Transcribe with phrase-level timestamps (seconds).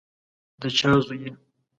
[0.61, 1.31] د چا زوی یې؟